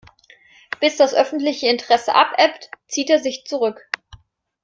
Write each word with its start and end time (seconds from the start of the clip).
Bis 0.79 0.97
das 0.97 1.13
öffentliche 1.13 1.67
Interesse 1.67 2.15
abebbt, 2.15 2.71
zieht 2.87 3.11
er 3.11 3.19
sich 3.19 3.45
zurück. 3.45 3.87